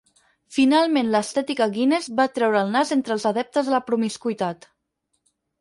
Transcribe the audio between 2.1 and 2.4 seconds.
va